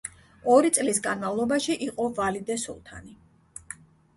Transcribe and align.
ორი 0.53 0.71
წლის 0.77 0.99
განმავლობაში 1.07 1.75
იყო 1.89 2.07
ვალიდე 2.21 2.59
სულთანი. 2.65 3.15